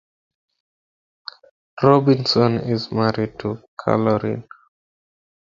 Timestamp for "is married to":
2.71-3.61